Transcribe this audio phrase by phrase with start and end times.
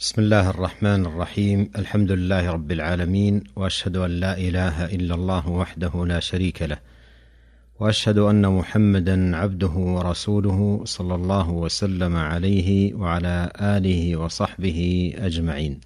[0.00, 1.70] بسم الله الرحمن الرحيم.
[1.76, 6.78] الحمد لله رب العالمين وأشهد أن لا إله إلا الله وحده لا شريك له
[7.80, 15.80] وأشهد أن محمدا عبده ورسوله صلى الله وسلم عليه وعلى آله وصحبه أجمعين.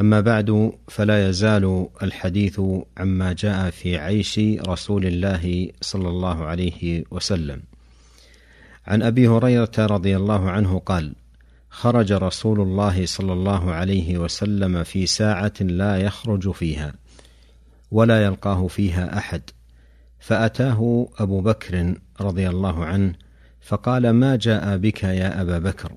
[0.00, 2.60] أما بعد فلا يزال الحديث
[2.98, 7.62] عما جاء في عيش رسول الله صلى الله عليه وسلم.
[8.86, 11.12] عن أبي هريرة رضي الله عنه قال
[11.76, 16.94] خرج رسول الله صلى الله عليه وسلم في ساعة لا يخرج فيها
[17.90, 19.42] ولا يلقاه فيها أحد.
[20.18, 23.12] فأتاه أبو بكر رضي الله عنه
[23.60, 25.92] فقال ما جاء بك يا أبا بكر؟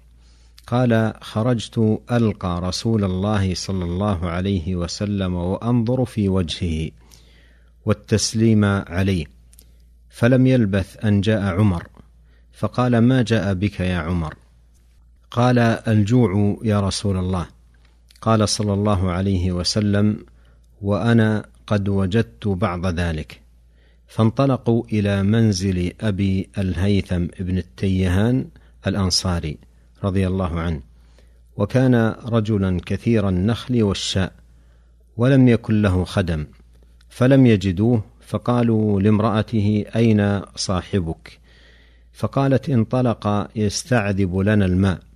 [0.67, 6.91] قال خرجت ألقى رسول الله صلى الله عليه وسلم وأنظر في وجهه
[7.85, 9.25] والتسليم عليه
[10.09, 11.87] فلم يلبث أن جاء عمر.
[12.51, 14.38] فقال ما جاء بك يا عمر؟
[15.31, 17.47] قال الجوع يا رسول الله.
[18.21, 20.25] قال صلى الله عليه وسلم
[20.81, 23.41] وأنا قد وجدت بعض ذلك.
[24.07, 28.47] فانطلقوا إلى منزل أبي الهيثم بن التيهان
[28.87, 29.57] الأنصاري
[30.03, 30.81] رضي الله عنه.
[31.57, 34.33] وكان رجلا كثير النخل والشاء
[35.17, 36.45] ولم يكن له خدم
[37.09, 41.39] فلم يجدوه فقالوا لامرأته أين صاحبك؟
[42.13, 45.08] فقالت انطلق يستعذب لنا الماء.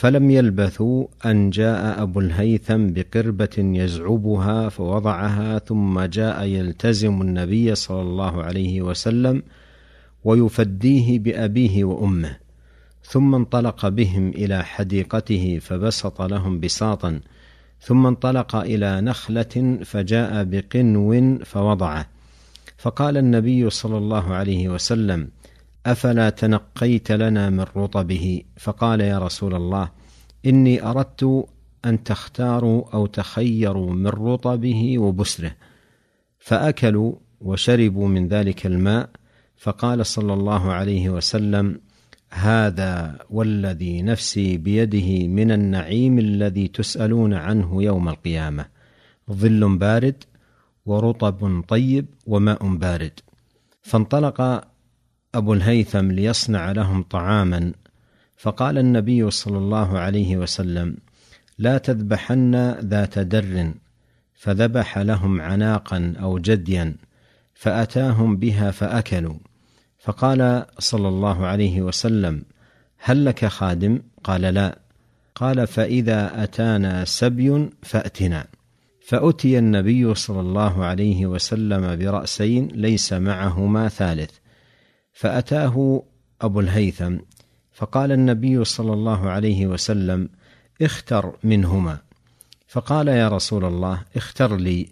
[0.00, 8.42] فلم يلبثوا أن جاء أبو الهيثم بقربة يزعبها فوضعها ثم جاء يلتزم النبي صلى الله
[8.42, 9.42] عليه وسلم
[10.24, 12.36] ويفديه بأبيه وأمه
[13.04, 17.20] ثم انطلق بهم إلى حديقته فبسط لهم بساطا
[17.80, 22.06] ثم انطلق إلى نخلة فجاء بقنو فوضعه.
[22.78, 25.28] فقال النبي صلى الله عليه وسلم
[25.86, 29.90] أفلا تنقيت لنا من رطبه؟ فقال يا رسول الله
[30.46, 31.46] إني أردت
[31.84, 35.52] أن تختاروا أو تخيروا من رطبه وبسره.
[36.38, 39.10] فأكلوا وشربوا من ذلك الماء
[39.56, 41.80] فقال صلى الله عليه وسلم
[42.30, 48.66] هذا والذي نفسي بيده من النعيم الذي تسألون عنه يوم القيامة.
[49.30, 50.24] ظل بارد
[50.86, 53.20] ورطب طيب وماء بارد.
[53.82, 54.69] فانطلق
[55.34, 57.72] أبو الهيثم ليصنع لهم طعاما.
[58.36, 60.96] فقال النبي صلى الله عليه وسلم
[61.58, 63.72] لا تذبحن ذات در.
[64.34, 66.96] فذبح لهم عناقا أو جديا
[67.54, 69.34] فأتاهم بها فأكلوا.
[69.98, 72.42] فقال صلى الله عليه وسلم
[72.98, 74.78] هل لك خادم؟ قال لا.
[75.34, 78.46] قال فإذا أتانا سبي فأتنا.
[79.06, 84.30] فأتي النبي صلى الله عليه وسلم برأسين ليس معهما ثالث.
[85.20, 86.02] فأتاه
[86.40, 87.16] أبو الهيثم
[87.72, 90.28] فقال النبي صلى الله عليه وسلم
[90.82, 91.98] اختر منهما
[92.68, 94.88] فقال يا رسول الله اختر لي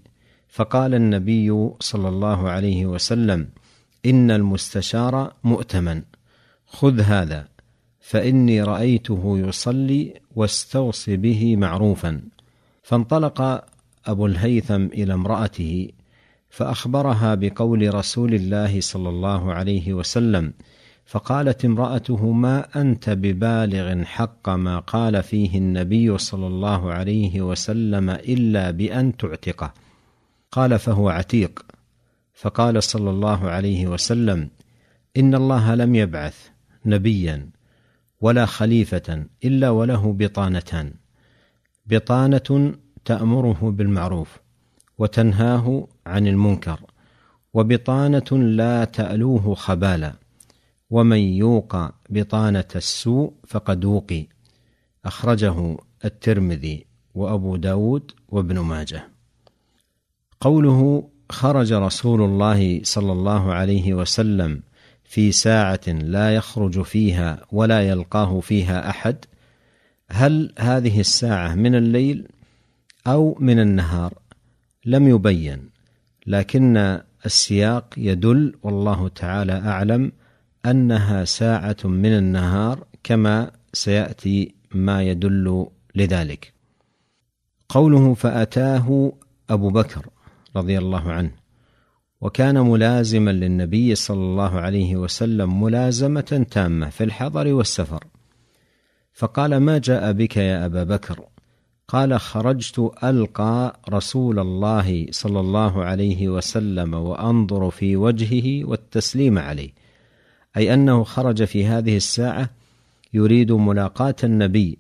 [0.48, 3.48] فقال النبي صلى الله عليه وسلم
[4.06, 6.02] إن المستشار مؤتمن
[6.66, 7.48] خذ هذا
[8.00, 12.20] فإني رأيته يصلي واستوص به معروفا
[12.82, 13.64] فانطلق
[14.06, 15.88] أبو الهيثم إلى امرأته
[16.48, 20.52] فأخبرها بقول رسول الله صلى الله عليه وسلم
[21.06, 28.70] فقالت امرأته ما أنت ببالغ حق ما قال فيه النبي صلى الله عليه وسلم إلا
[28.70, 29.72] بأن تعتقه؟
[30.52, 31.66] قال فهو عتيق.
[32.38, 34.50] فقال صلى الله عليه وسلم
[35.16, 36.48] إن الله لم يبعث
[36.86, 37.50] نبيا
[38.20, 40.92] ولا خليفة إلا وله بطانتان
[41.86, 44.38] بطانة تأمره بالمعروف
[44.98, 46.80] وتنهاه عن المنكر
[47.54, 50.12] وبطانة لا تألوه خبالا
[50.90, 51.76] ومن يوق
[52.10, 54.26] بطانة السوء فقد وقي.
[55.04, 59.08] أخرجه الترمذي وأبو داود وابن ماجه.
[60.40, 64.62] قوله خرج رسول الله صلى الله عليه وسلم
[65.04, 69.24] في ساعة لا يخرج فيها ولا يلقاه فيها أحد
[70.10, 72.28] هل هذه الساعة من الليل
[73.06, 74.14] أو من النهار؟
[74.88, 75.70] لم يبين
[76.26, 80.12] لكن السياق يدل والله تعالى أعلم
[80.66, 86.52] أنها ساعة من النهار كما سيأتي ما يدل لذلك.
[87.68, 89.12] قوله فأتاه
[89.50, 90.06] أبو بكر
[90.56, 91.30] رضي الله عنه
[92.20, 98.04] وكان ملازما للنبي صلى الله عليه وسلم ملازمة تامة في الحضر والسفر.
[99.12, 101.24] فقال ما جاء بك يا أبا بكر؟
[101.88, 109.70] قال خرجت ألقى رسول الله صلى الله عليه وسلم وأنظر في وجهه والتسليم عليه
[110.56, 112.50] أي أنه خرج في هذه الساعة
[113.14, 114.78] يريد ملاقاة النبي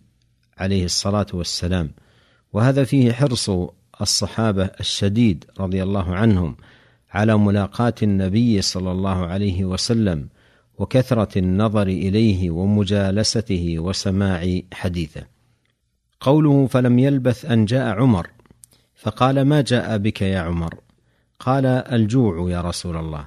[0.58, 1.90] عليه الصلاة والسلام
[2.52, 3.50] وهذا فيه حرص
[4.00, 6.56] الصحابة الشديد رضي الله عنهم
[7.10, 10.28] على ملاقاة النبي صلى الله عليه وسلم
[10.78, 15.37] وكثرة النظر إليه ومجالسته وسماع حديثه.
[16.20, 18.30] قوله فلم يلبث أن جاء عمر.
[18.94, 20.74] فقال ما جاء بك يا عمر؟
[21.38, 23.26] قال الجوع يا رسول الله.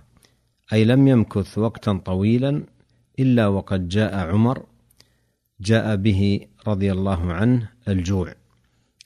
[0.73, 2.63] أي لم يمكث وقتا طويلا
[3.19, 4.65] إلا وقد جاء عمر.
[5.61, 8.33] جاء به رضي الله عنه الجوع.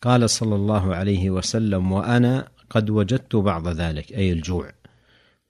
[0.01, 4.71] قال صلى الله عليه وسلم وأنا قد وجدت بعض ذلك أي الجوع.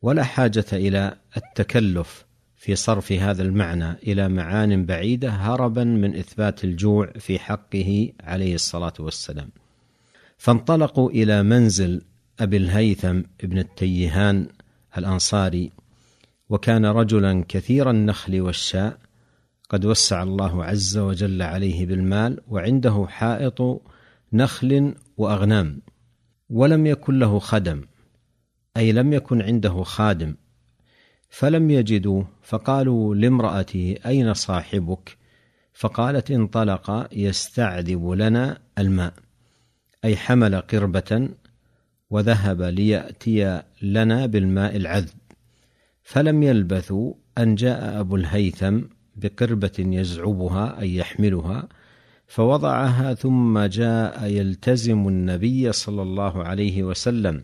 [0.02, 2.26] ولا حاجة إلى التكلف
[2.66, 8.94] في صرف هذا المعنى إلى معان بعيدة هربا من إثبات الجوع في حقه عليه الصلاة
[9.00, 9.50] والسلام.
[10.38, 12.02] فانطلقوا إلى منزل
[12.40, 14.48] أبي الهيثم ابن التيهان
[14.98, 15.72] الأنصاري
[16.50, 18.98] وكان رجلا كثير النخل والشاء
[19.70, 23.82] قد وسع الله عز وجل عليه بالمال وعنده حائط
[24.34, 25.82] نخل وأغنام
[26.50, 27.82] ولم يكن له خدم
[28.78, 30.36] أي لم يكن عنده خادم.
[31.38, 35.18] فلم يجدوا فقالوا لامراته أين صاحبك؟
[35.74, 39.14] فقالت انطلق يستعذب لنا الماء.
[40.06, 41.30] أي حمل قربة
[42.10, 45.18] وذهب ليأتي لنا بالماء العذب.
[46.04, 48.80] فلم يلبثوا أن جاء أبو الهيثم
[49.16, 51.68] بقربة يزعبها أي يحملها
[52.28, 57.44] فوضعها ثم جاء يلتزم النبي صلى الله عليه وسلم.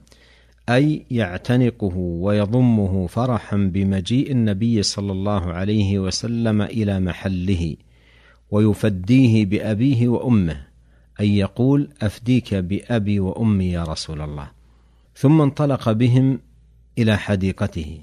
[0.69, 7.75] أي يعتنقه ويضمه فرحا بمجيء النبي صلى الله عليه وسلم إلى محله
[8.51, 10.71] ويفديه بأبيه وأمه
[11.19, 14.51] اي يقول أفديك بأبي وأمي يا رسول الله.
[15.15, 16.39] ثم انطلق بهم
[16.97, 17.99] إلى حديقته.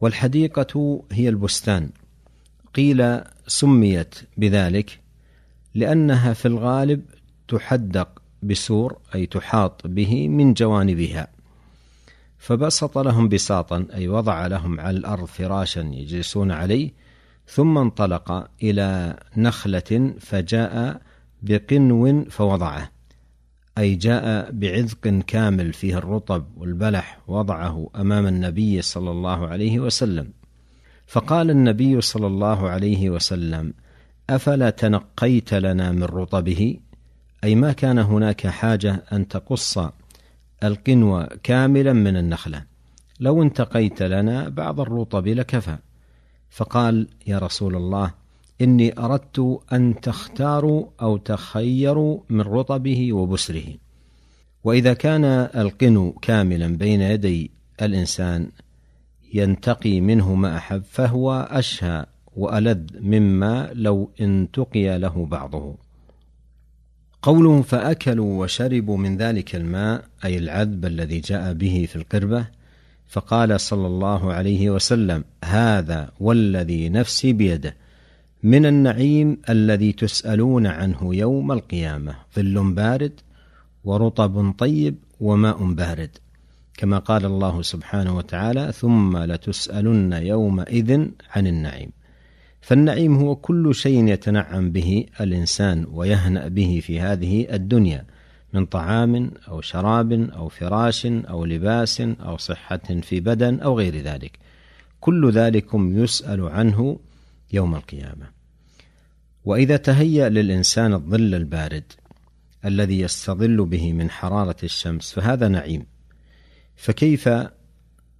[0.00, 1.90] والحديقة هي البستان.
[2.74, 5.00] قيل سميت بذلك
[5.74, 7.02] لأنها في الغالب
[7.48, 11.35] تحدق بسور أي تحاط به من جوانبها.
[12.46, 16.90] فبسط لهم بساطا أي وضع لهم على الأرض فراشا يجلسون عليه
[17.46, 21.00] ثم انطلق إلى نخلة فجاء
[21.42, 22.90] بقنو فوضعه
[23.78, 30.32] أي جاء بعذق كامل فيه الرطب والبلح وضعه أمام النبي صلى الله عليه وسلم.
[31.06, 33.74] فقال النبي صلى الله عليه وسلم
[34.30, 36.76] أفلا تنقيت لنا من رطبه؟
[37.44, 39.78] أي ما كان هناك حاجة أن تقص
[40.64, 42.64] القنو كاملا من النخلة.
[43.20, 45.76] لو انتقيت لنا بعض الرطب لكفى.
[46.50, 48.14] فقال يا رسول الله
[48.60, 53.74] إني أردت أن تختاروا أو تخيروا من رطبه وبسره.
[54.64, 55.24] وإذا كان
[55.56, 57.50] القنو كاملا بين يدي
[57.82, 58.48] الإنسان
[59.34, 62.06] ينتقي منه ما أحب فهو أشهى
[62.36, 65.85] وألذ مما لو انتقي له بعضه.
[67.22, 72.46] قوله فأكلوا وشربوا من ذلك الماء أي العذب الذي جاء به في القربة
[73.08, 77.76] فقال صلى الله عليه وسلم هذا والذي نفسي بيده
[78.42, 83.20] من النعيم الذي تسألون عنه يوم القيامة ظل بارد
[83.84, 86.10] ورطب طيب وماء بارد.
[86.76, 91.90] كما قال الله سبحانه وتعالى ثم لتسألن يومئذ عن النعيم.
[92.66, 98.06] فالنعيم هو كل شيء يتنعم به الإنسان ويهنأ به في هذه الدنيا
[98.52, 104.38] من طعام أو شراب أو فراش أو لباس أو صحة في بدن أو غير ذلك.
[105.00, 106.98] كل ذلكم يسأل عنه
[107.52, 108.30] يوم القيامة.
[109.44, 111.92] وإذا تهيأ للإنسان الظل البارد
[112.64, 115.86] الذي يستظل به من حرارة الشمس فهذا نعيم.
[116.76, 117.28] فكيف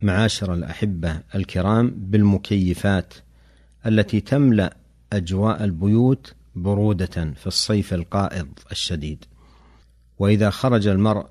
[0.02, 3.14] معاشر الأحبة الكرام بالمكيفات
[3.86, 4.76] التي تملأ
[5.12, 9.24] أجواء البيوت برودة في الصيف القائض الشديد.
[10.18, 11.26] وإذا خرج المرء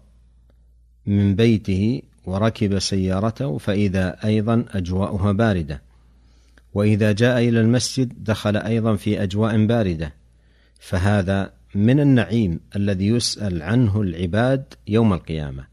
[1.05, 5.81] من بيته وركب سيارته فإذا أيضا أجواؤها باردة.
[6.73, 10.13] وإذا جاء إلى المسجد دخل أيضا في أجواء باردة.
[10.79, 15.65] فهذا من النعيم الذي يسأل عنه العباد يوم القيامة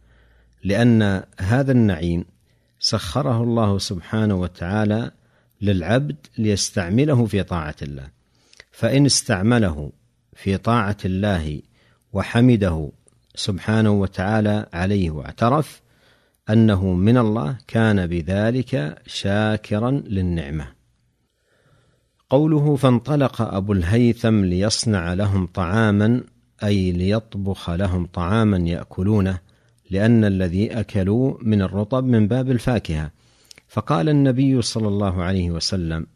[0.65, 2.25] لأن هذا النعيم
[2.79, 5.11] سخره الله سبحانه وتعالى
[5.63, 8.09] للعبد ليستعمله في طاعة الله.
[8.71, 9.93] فإن استعمله
[10.37, 11.63] في طاعة الله
[12.13, 12.91] وحمده
[13.35, 15.83] سبحانه وتعالى عليه واعترف
[16.51, 20.67] أنه من الله كان بذلك شاكرا للنعمة.
[22.31, 26.23] قوله فانطلق أبو الهيثم ليصنع لهم طعاما
[26.65, 29.39] أي ليطبخ لهم طعاما يأكلونه
[29.91, 33.11] لأن الذي أكلوا من الرطب من باب الفاكهة.
[33.73, 36.07] فقال النبي صلى الله عليه وسلم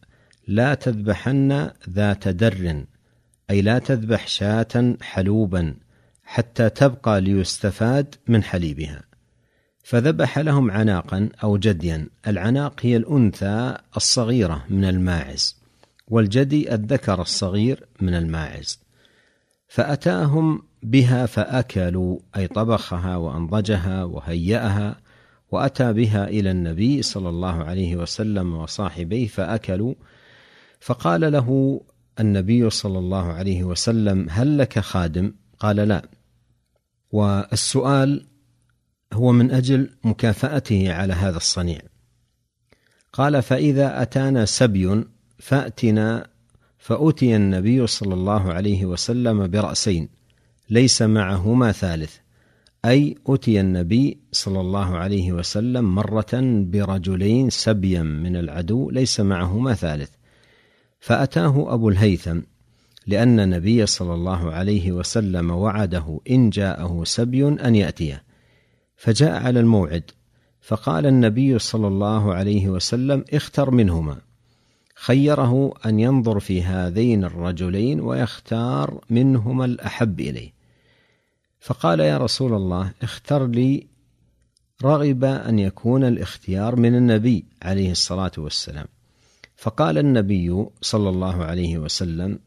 [0.49, 2.85] لا تذبحن ذات در
[3.51, 5.75] أي لا تذبح شاة حلوبا
[6.25, 9.03] حتى تبقى ليستفاد من حليبها.
[9.85, 12.09] فذبح لهم عناقا أو جديا.
[12.27, 15.57] العناق هي الأنثى الصغيرة من الماعز
[16.09, 18.81] والجدي الذكر الصغير من الماعز.
[19.69, 25.06] فأتاهم بها فأكلوا أي طبخها وأنضجها وهيأها.
[25.51, 29.95] وأتى بها إلى النبي صلى الله عليه وسلم وصاحبيه فأكلوا.
[30.81, 31.81] فقال له
[32.21, 36.09] النبي صلى الله عليه وسلم هل لك خادم؟ قال لا.
[37.13, 38.27] والسؤال
[39.13, 41.81] هو من أجل مكافأته على هذا الصنيع.
[43.13, 45.05] قال فإذا أتانا سبي
[45.39, 46.27] فأتنا
[46.79, 50.09] فاتي النبي صلى الله عليه وسلم برأسين
[50.71, 52.17] ليس معهما ثالث.
[52.87, 56.31] أي أتي النبي صلى الله عليه وسلم مرة
[56.71, 60.11] برجلين سبيا من العدو ليس معهما ثالث.
[61.01, 62.41] فأتاه أبو الهيثم
[63.07, 68.23] لأن النبي صلى الله عليه وسلم وعده إن جاءه سبي أن يأتيه.
[68.97, 70.11] فجاء على الموعد
[70.61, 74.21] فقال النبي صلى الله عليه وسلم اختر منهما.
[74.95, 80.56] خيره أن ينظر في هذين الرجلين ويختار منهما الأحب إليه.
[81.67, 83.87] فقال يا رسول الله اختر لي
[84.85, 88.87] رغب أن يكون الاختيار من النبي عليه الصلاة والسلام.
[89.57, 92.39] فقال النبي صلى الله عليه وسلم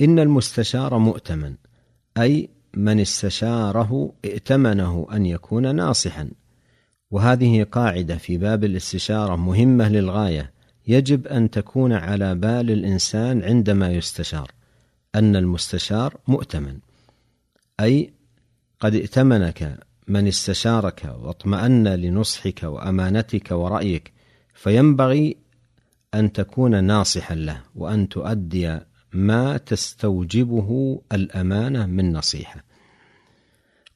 [0.00, 1.54] إن المستشار مؤتمن
[2.18, 6.30] أي من استشاره ائتمنه أن يكون ناصحا.
[7.10, 10.52] وهذه قاعدة في باب الاستشارة مهمة للغاية.
[10.86, 14.50] يجب أن تكون على بال الإنسان عندما يستشار
[15.14, 16.78] أن المستشار مؤتمن
[17.80, 18.12] أي
[18.84, 24.12] قد ائتمنك من استشارك واطمأن لنصحك وأمانتك ورأيك
[24.54, 25.36] فينبغي
[26.14, 28.78] أن تكون ناصحا له وأن تؤدي
[29.12, 32.64] ما تستوجبه الأمانة من نصيحة.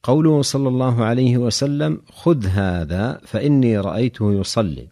[0.03, 4.87] قوله صلى الله عليه وسلم خذ هذا فإني رأيته يصلي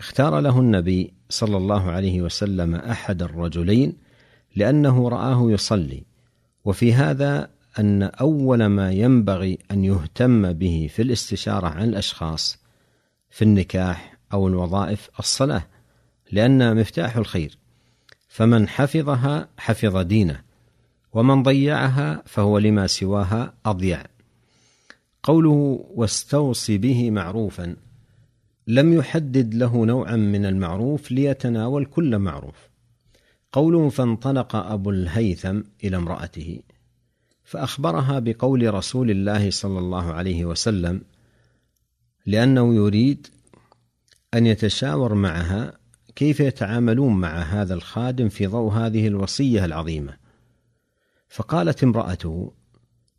[0.00, 3.96] اختار له النبي صلى الله عليه وسلم أحد الرجلين
[4.56, 6.02] لأنه رآه يصلي
[6.64, 12.58] وفي هذا أن أول ما ينبغي أن يهتم به في الاستشارة عن الأشخاص
[13.30, 15.66] في النكاح أو الوظائف الصلاة
[16.32, 17.58] لأنها مفتاح الخير.
[18.28, 20.40] فمن حفظها حفظ دينه
[21.12, 24.04] ومن ضيعها فهو لما سواها أضيع.
[25.22, 27.76] قوله واستوصي به معروفا
[28.66, 32.70] لم يحدد له نوعا من المعروف ليتناول كل معروف.
[33.52, 36.60] قوله فانطلق أبو الهيثم إلى امرأته
[37.50, 41.02] فأخبرها بقول رسول الله صلى الله عليه وسلم
[42.26, 43.26] لأنه يريد
[44.34, 45.72] أن يتشاور معها
[46.16, 50.16] كيف يتعاملون مع هذا الخادم في ضوء هذه الوصية العظيمة.
[51.28, 52.52] فقالت امرأته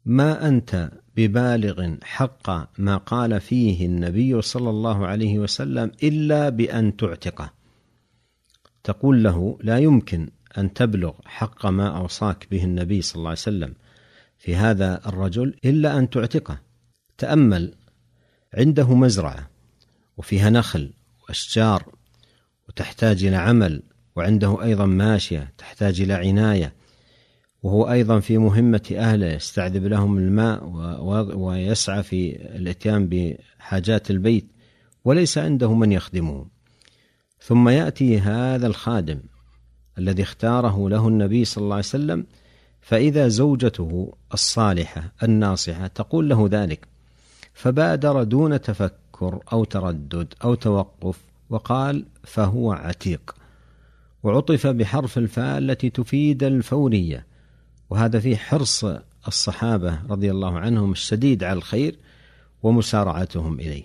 [0.06, 7.54] ما أنت ببالغ حق ما قال فيه النبي صلى الله عليه وسلم إلا بأن تعتقه؟
[8.84, 13.74] تقول له لا يمكن أن تبلغ حق ما أوصاك به النبي صلى الله عليه وسلم
[14.42, 16.60] في هذا الرجل إلا أن تعتقه
[17.18, 17.76] تأمل
[18.54, 19.50] عنده مزرعة
[20.18, 20.94] وفيها نخل
[21.24, 21.96] وأشجار
[22.70, 23.84] وتحتاج إلى عمل
[24.16, 26.74] وعنده أيضا ماشية تحتاج إلى عناية
[27.64, 30.66] وهو أيضا في مهمة أهله يستعذب لهم الماء
[31.38, 34.52] ويسعى في الإتيان بحاجات البيت
[35.06, 36.46] وليس عنده من يخدمه.
[37.40, 39.20] ثم يأتي هذا الخادم
[39.98, 42.26] الذي اختاره له النبي صلى الله عليه وسلم
[42.82, 46.88] فإذا زوجته الصالحة الناصحة تقول له ذلك
[47.54, 51.18] فبادر دون تفكر أو تردد أو توقف
[51.50, 53.36] وقال فهو عتيق
[54.24, 57.26] وعطف بحرف الفاء التي تفيد الفورية.
[57.90, 58.86] وهذا فيه حرص
[59.28, 61.96] الصحابة رضي الله عنهم الشديد على الخير
[62.64, 63.84] ومسارعتهم إليه.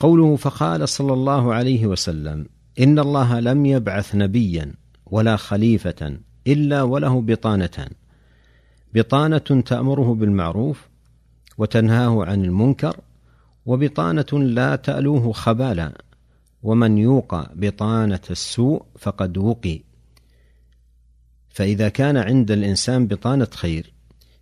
[0.00, 2.46] قوله فقال صلى الله عليه وسلم
[2.80, 4.74] إن الله لم يبعث نبيا
[5.06, 7.88] ولا خليفة إلا وله بطانتان.
[8.94, 10.88] بطانة تأمره بالمعروف
[11.58, 12.96] وتنهاه عن المنكر
[13.66, 15.92] وبطانة لا تألوه خبالا
[16.62, 19.80] ومن يوقى بطانة السوء فقد وقي.
[21.50, 23.92] فإذا كان عند الإنسان بطانة خير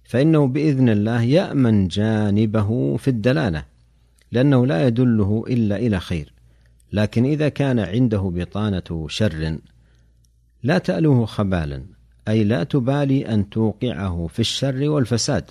[0.05, 3.65] فإنه بإذن الله يأمن جانبه في الدلالة
[4.33, 6.33] لأنه لا يدله إلا إلى خير.
[6.93, 9.59] لكن إذا كان عنده بطانة شر
[10.63, 11.83] لا تألوه خبالا
[12.29, 15.45] أي لا تبالي أن توقعه في الشر والفساد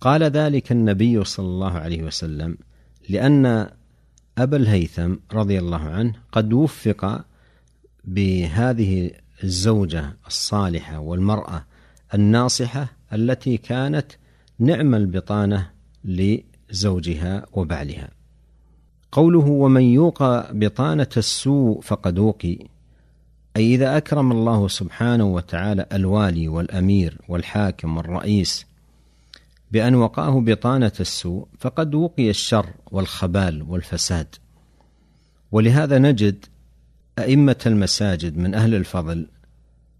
[0.00, 2.58] قال ذلك النبي صلى الله عليه وسلم
[3.08, 3.70] لأن
[4.38, 7.24] أبا الهيثم رضي الله عنه قد وفق
[8.04, 9.10] بهذه
[9.44, 11.64] الزوجة الصالحة والمرأة
[12.14, 14.06] الناصحة التي كانت
[14.58, 15.70] نعم البطانة
[16.04, 18.10] لزوجها وبعلها.
[19.12, 22.58] قوله ومن يوق بطانة السوء فقد وقي
[23.56, 28.66] أي إذا أكرم الله سبحانه وتعالى الوالي والأمير والحاكم والرئيس
[29.72, 34.26] بأن وقاه بطانة السوء فقد وقي الشر والخبال والفساد.
[35.52, 36.44] ولهذا نجد
[37.18, 39.26] أئمة المساجد من أهل الفضل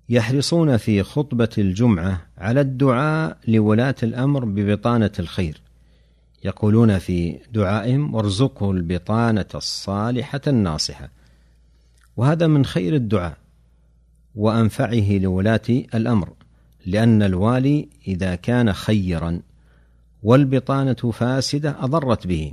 [0.09, 5.61] يحرصون في خطبة الجمعة على الدعاء لولاة الأمر ببطانة الخير.
[6.45, 11.11] يقولون في دعائهم وارزقه البطانة الصالحة الناصحة
[12.17, 13.42] وهذا من خير الدعاء.
[14.35, 16.33] وأنفعه لولاة الأمر
[16.87, 19.41] لأن الوالي إذا كان خيرا
[20.23, 22.53] والبطانة فاسدة أضرت به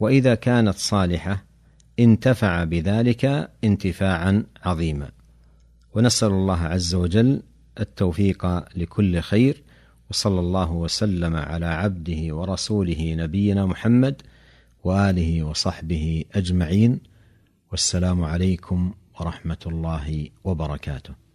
[0.00, 1.44] وإذا كانت صالحة
[1.98, 5.10] انتفع بذلك انتفاعا عظيما.
[5.94, 7.42] ونسأل الله عز وجل
[7.80, 8.46] التوفيق
[8.76, 9.62] لكل خير
[10.10, 14.22] وصلى الله وسلم على عبده ورسوله نبينا محمد
[14.84, 17.00] وآله وصحبه أجمعين
[17.70, 21.25] والسلام عليكم ورحمة الله وبركاته.